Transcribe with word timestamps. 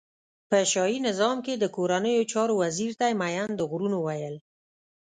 په 0.49 0.57
شاهی 0.71 0.97
نظام 1.07 1.37
کی 1.45 1.53
د 1.57 1.65
کورنیو 1.75 2.27
چارو 2.31 2.53
وزیر 2.63 2.91
ته 2.99 3.05
یی 3.09 3.15
مین 3.21 3.49
د 3.55 3.61
غرونو 3.69 3.97
ویل. 4.01 4.35